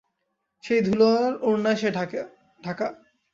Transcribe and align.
সেই 0.63 0.81
ধুলোর 0.81 1.31
ওড়নায় 1.41 1.79
সে 1.81 1.89
ঢাকা। 1.91 2.21